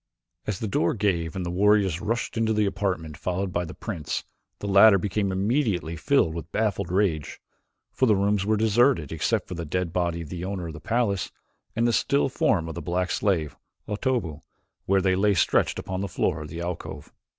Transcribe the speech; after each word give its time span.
As 0.47 0.57
the 0.57 0.67
door 0.67 0.95
gave 0.95 1.35
and 1.35 1.45
the 1.45 1.51
warriors 1.51 2.01
rushed 2.01 2.35
into 2.35 2.53
the 2.53 2.65
apartment 2.65 3.17
followed 3.17 3.53
by 3.53 3.65
the 3.65 3.75
prince, 3.75 4.23
the 4.57 4.65
latter 4.65 4.97
became 4.97 5.31
immediately 5.31 5.95
filled 5.95 6.33
with 6.33 6.51
baffled 6.51 6.91
rage, 6.91 7.39
for 7.93 8.07
the 8.07 8.15
rooms 8.15 8.43
were 8.43 8.57
deserted 8.57 9.11
except 9.11 9.47
for 9.47 9.53
the 9.53 9.63
dead 9.63 9.93
body 9.93 10.21
of 10.23 10.29
the 10.29 10.43
owner 10.43 10.65
of 10.65 10.73
the 10.73 10.79
palace, 10.81 11.31
and 11.75 11.87
the 11.87 11.93
still 11.93 12.29
form 12.29 12.67
of 12.67 12.73
the 12.73 12.81
black 12.81 13.11
slave, 13.11 13.55
Otobu, 13.87 14.41
where 14.87 15.01
they 15.01 15.15
lay 15.15 15.35
stretched 15.35 15.77
upon 15.77 16.01
the 16.01 16.07
floor 16.07 16.41
of 16.41 16.49
the 16.49 16.61
alcove. 16.61 17.13